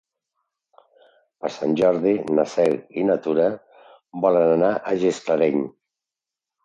Per 1.43 1.51
Sant 1.57 1.75
Jordi 1.81 2.13
na 2.39 2.45
Cel 2.53 2.73
i 3.01 3.05
na 3.11 3.17
Tura 3.27 3.47
volen 4.27 4.49
anar 4.59 4.75
a 4.93 4.97
Gisclareny. 5.05 5.61